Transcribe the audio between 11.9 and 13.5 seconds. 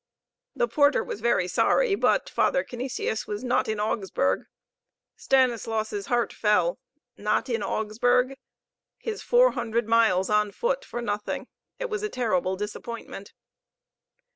was a terrible disappointment.